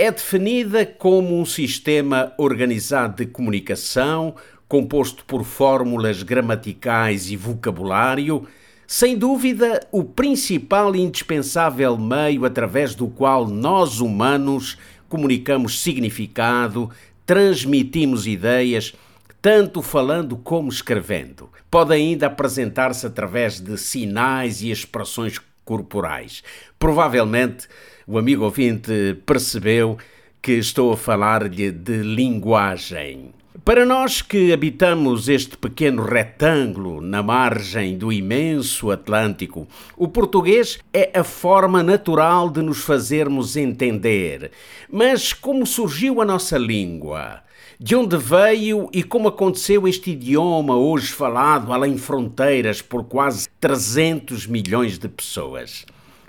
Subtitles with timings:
[0.00, 4.36] É definida como um sistema organizado de comunicação,
[4.68, 8.46] composto por fórmulas gramaticais e vocabulário,
[8.86, 14.78] sem dúvida o principal e indispensável meio através do qual nós humanos
[15.08, 16.88] comunicamos significado,
[17.26, 18.94] transmitimos ideias,
[19.42, 21.50] tanto falando como escrevendo.
[21.68, 26.42] Pode ainda apresentar-se através de sinais e expressões corporais.
[26.78, 27.68] Provavelmente
[28.06, 29.98] o amigo ouvinte percebeu
[30.40, 33.34] que estou a falar-lhe de linguagem.
[33.62, 41.10] Para nós que habitamos este pequeno retângulo na margem do imenso Atlântico, o português é
[41.12, 44.52] a forma natural de nos fazermos entender.
[44.90, 47.42] Mas como surgiu a nossa língua?
[47.80, 54.46] De onde veio e como aconteceu este idioma hoje falado além fronteiras por quase 300
[54.46, 55.86] milhões de pessoas?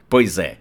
[0.09, 0.57] Pois é,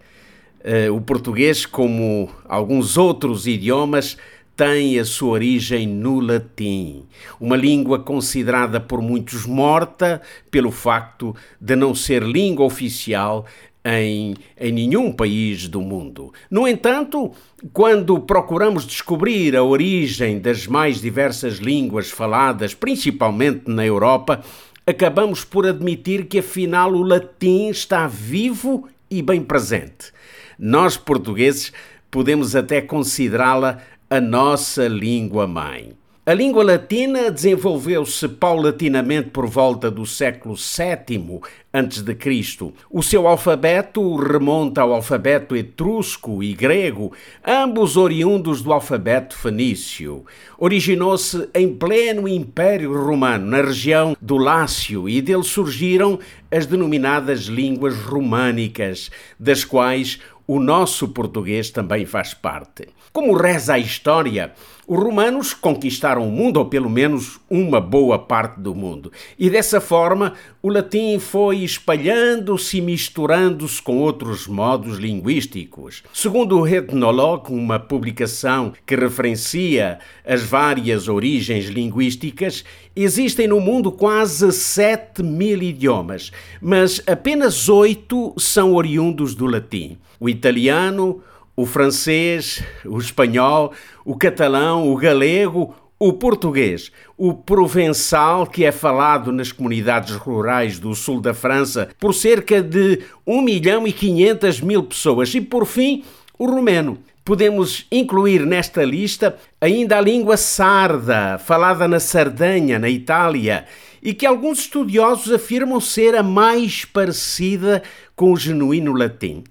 [0.62, 4.16] eh, o português, como alguns outros idiomas,
[4.58, 7.06] tem a sua origem no latim,
[7.38, 13.46] uma língua considerada por muitos morta pelo facto de não ser língua oficial
[13.84, 16.32] em, em nenhum país do mundo.
[16.50, 17.32] No entanto,
[17.72, 24.42] quando procuramos descobrir a origem das mais diversas línguas faladas, principalmente na Europa,
[24.86, 30.12] acabamos por admitir que afinal o latim está vivo e bem presente.
[30.58, 31.72] Nós, portugueses,
[32.10, 35.97] podemos até considerá-la a nossa língua mãe.
[36.28, 41.40] A língua latina desenvolveu-se paulatinamente por volta do século VII
[41.72, 42.72] a.C.
[42.90, 50.26] O seu alfabeto remonta ao alfabeto etrusco e grego, ambos oriundos do alfabeto fenício.
[50.58, 56.18] Originou-se em pleno Império Romano, na região do Lácio, e dele surgiram
[56.50, 62.88] as denominadas línguas românicas, das quais o nosso português também faz parte.
[63.12, 64.52] Como reza a história,
[64.88, 69.82] os romanos conquistaram o mundo, ou pelo menos uma boa parte do mundo, e dessa
[69.82, 70.32] forma
[70.62, 76.02] o latim foi espalhando-se e misturando-se com outros modos linguísticos.
[76.14, 82.64] Segundo o Ethnologue, uma publicação que referencia as várias origens linguísticas,
[82.96, 86.32] existem no mundo quase 7 mil idiomas,
[86.62, 89.98] mas apenas oito são oriundos do latim.
[90.18, 91.22] O italiano,
[91.58, 93.72] o francês, o espanhol,
[94.04, 100.94] o catalão, o galego, o português, o provençal, que é falado nas comunidades rurais do
[100.94, 106.04] sul da França por cerca de 1 milhão e 500 mil pessoas, e por fim,
[106.38, 106.96] o romeno.
[107.24, 113.66] Podemos incluir nesta lista ainda a língua sarda, falada na Sardanha, na Itália,
[114.00, 117.82] e que alguns estudiosos afirmam ser a mais parecida
[118.14, 119.42] com o genuíno latim.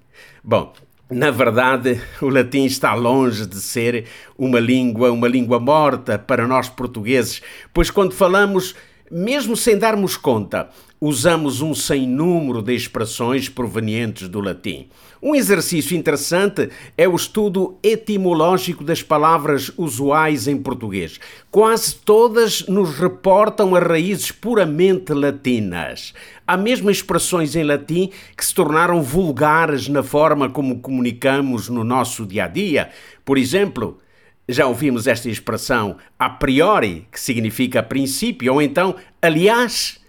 [0.42, 0.72] Bom,
[1.10, 6.68] na verdade, o latim está longe de ser uma língua, uma língua morta para nós
[6.68, 7.42] portugueses,
[7.72, 8.74] pois quando falamos,
[9.10, 10.68] mesmo sem darmos conta,
[11.00, 14.88] usamos um sem número de expressões provenientes do latim.
[15.20, 21.18] Um exercício interessante é o estudo etimológico das palavras usuais em português.
[21.50, 26.14] Quase todas nos reportam a raízes puramente latinas.
[26.46, 32.24] Há mesmo expressões em latim que se tornaram vulgares na forma como comunicamos no nosso
[32.24, 32.90] dia a dia.
[33.24, 33.98] Por exemplo,
[34.48, 40.00] já ouvimos esta expressão a priori, que significa princípio, ou então aliás,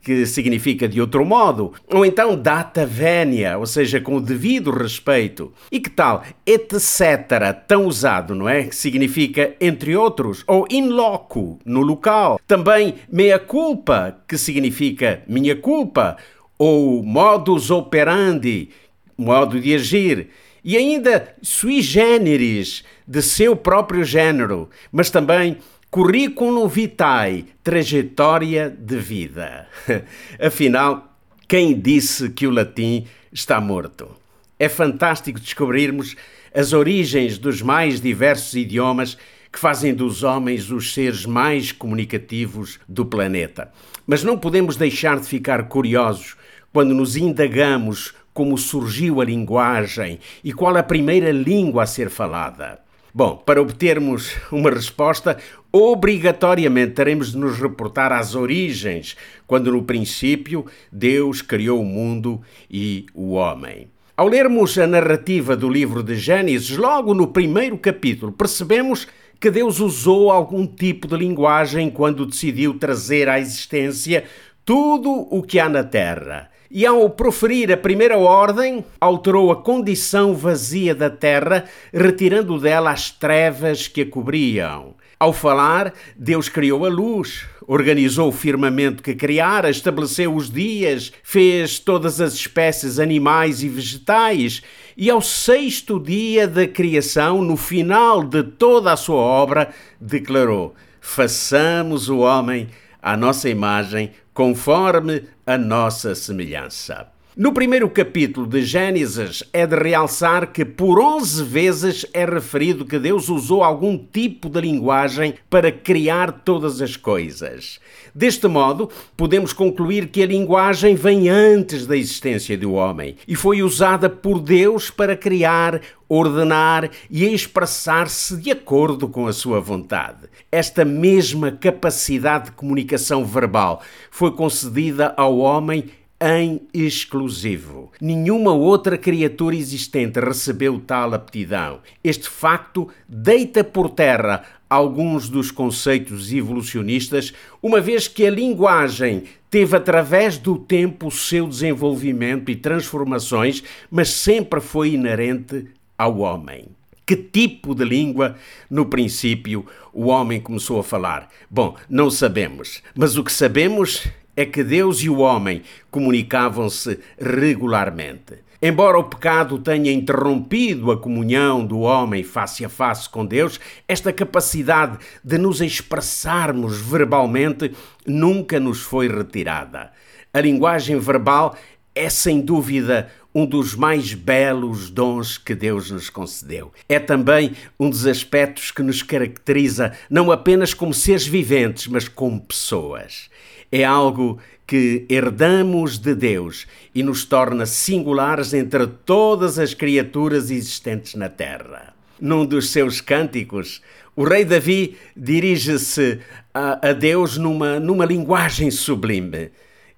[0.00, 5.52] que significa de outro modo, ou então data venia, ou seja, com o devido respeito.
[5.70, 8.64] E que tal etc, tão usado, não é?
[8.64, 12.40] Que significa entre outros, ou in loco, no local.
[12.46, 16.16] Também mea culpa, que significa minha culpa,
[16.58, 18.70] ou modus operandi,
[19.16, 20.28] modo de agir.
[20.68, 25.56] E ainda sui generis, de seu próprio género, mas também
[25.90, 29.66] Currículo vitae, trajetória de vida.
[30.38, 31.16] Afinal,
[31.48, 34.14] quem disse que o latim está morto?
[34.58, 36.14] É fantástico descobrirmos
[36.54, 39.16] as origens dos mais diversos idiomas
[39.50, 43.72] que fazem dos homens os seres mais comunicativos do planeta.
[44.06, 46.36] Mas não podemos deixar de ficar curiosos
[46.70, 52.78] quando nos indagamos como surgiu a linguagem e qual a primeira língua a ser falada?
[53.12, 55.38] Bom, para obtermos uma resposta,
[55.72, 62.40] obrigatoriamente teremos de nos reportar às origens, quando no princípio Deus criou o mundo
[62.70, 63.88] e o homem.
[64.16, 69.08] Ao lermos a narrativa do livro de Gênesis, logo no primeiro capítulo, percebemos
[69.40, 74.22] que Deus usou algum tipo de linguagem quando decidiu trazer à existência
[74.64, 76.48] tudo o que há na terra.
[76.70, 83.10] E ao proferir a primeira ordem, alterou a condição vazia da terra, retirando dela as
[83.10, 84.94] trevas que a cobriam.
[85.18, 91.78] Ao falar, Deus criou a luz, organizou o firmamento que criara, estabeleceu os dias, fez
[91.78, 94.62] todas as espécies animais e vegetais,
[94.94, 102.10] e ao sexto dia da criação, no final de toda a sua obra, declarou: Façamos
[102.10, 102.68] o homem
[103.02, 107.10] à nossa imagem, conforme a nossa semelhança.
[107.38, 112.98] No primeiro capítulo de Gênesis é de realçar que por 11 vezes é referido que
[112.98, 117.78] Deus usou algum tipo de linguagem para criar todas as coisas.
[118.12, 123.62] Deste modo, podemos concluir que a linguagem vem antes da existência do homem e foi
[123.62, 130.26] usada por Deus para criar, ordenar e expressar-se de acordo com a sua vontade.
[130.50, 133.80] Esta mesma capacidade de comunicação verbal
[134.10, 135.84] foi concedida ao homem
[136.20, 137.92] em exclusivo.
[138.00, 141.80] Nenhuma outra criatura existente recebeu tal aptidão.
[142.02, 147.32] Este facto deita por terra alguns dos conceitos evolucionistas,
[147.62, 154.10] uma vez que a linguagem teve através do tempo o seu desenvolvimento e transformações, mas
[154.10, 155.66] sempre foi inerente
[155.96, 156.66] ao homem.
[157.06, 158.36] Que tipo de língua,
[158.68, 159.64] no princípio,
[159.94, 161.30] o homem começou a falar?
[161.48, 164.06] Bom, não sabemos, mas o que sabemos
[164.38, 168.34] é que Deus e o homem comunicavam-se regularmente.
[168.62, 173.58] Embora o pecado tenha interrompido a comunhão do homem face a face com Deus,
[173.88, 177.72] esta capacidade de nos expressarmos verbalmente
[178.06, 179.90] nunca nos foi retirada.
[180.32, 181.56] A linguagem verbal
[181.92, 186.72] é sem dúvida um dos mais belos dons que Deus nos concedeu.
[186.88, 192.40] É também um dos aspectos que nos caracteriza não apenas como seres viventes, mas como
[192.40, 193.28] pessoas
[193.70, 201.14] é algo que herdamos de Deus e nos torna singulares entre todas as criaturas existentes
[201.14, 201.94] na terra.
[202.20, 203.80] Num dos seus cânticos,
[204.16, 206.18] o rei Davi dirige-se
[206.52, 209.50] a, a, Deus numa, numa linguagem sublime.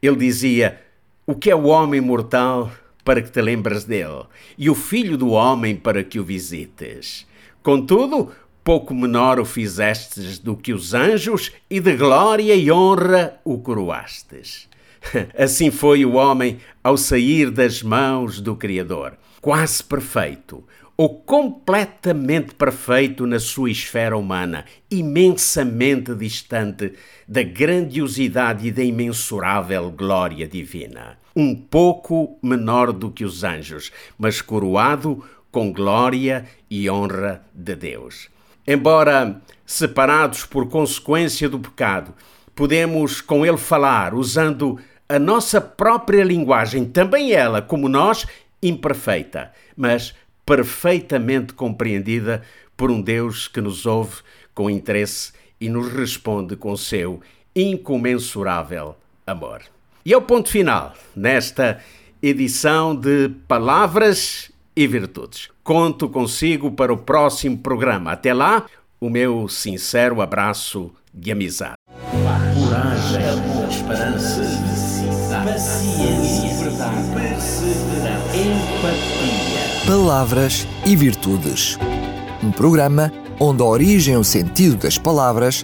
[0.02, 0.78] Ele dizia:
[1.26, 2.70] O que é o homem mortal
[3.02, 4.25] para que te lembres dele,
[4.58, 7.26] e o filho do homem para que o visites?
[7.62, 8.31] Contudo,
[8.62, 14.68] pouco menor o fizestes do que os anjos, e de glória e honra o coroastes.
[15.36, 20.64] Assim foi o homem ao sair das mãos do Criador, quase perfeito,
[20.96, 26.92] ou completamente perfeito na sua esfera humana, imensamente distante
[27.26, 31.18] da grandiosidade e da imensurável glória divina.
[31.34, 38.28] Um pouco menor do que os anjos, mas coroado com glória e honra de Deus.
[38.72, 42.14] Embora separados por consequência do pecado,
[42.55, 44.78] podemos com ele falar usando
[45.08, 48.28] a nossa própria linguagem, também ela, como nós,
[48.62, 50.14] imperfeita, mas
[50.46, 52.43] perfeitamente compreendida
[52.76, 54.19] por um Deus que nos ouve
[54.54, 57.21] com interesse e nos responde com seu
[57.56, 58.94] incomensurável
[59.26, 59.62] amor.
[60.06, 61.80] E é o ponto final nesta
[62.23, 65.48] edição de Palavras e Virtudes.
[65.62, 68.12] Conto consigo para o próximo programa.
[68.12, 68.66] Até lá,
[69.00, 71.74] o meu sincero abraço de amizade.
[72.10, 73.20] Coragem,
[73.68, 74.42] esperança,
[75.44, 79.86] paciência, verdade, perseverança, empatia.
[79.86, 81.78] Palavras e Virtudes.
[82.42, 85.62] Um programa onde a origem e o sentido das palavras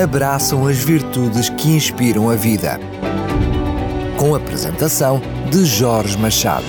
[0.00, 2.78] abraçam as virtudes que inspiram a vida.
[4.16, 6.66] Com a apresentação de Jorge Machado.